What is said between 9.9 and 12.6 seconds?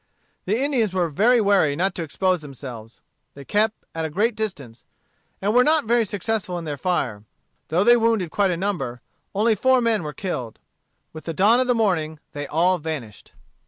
were killed. With the dawn of the morning they